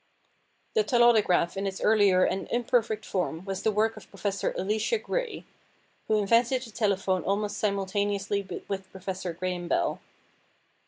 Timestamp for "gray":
4.97-5.45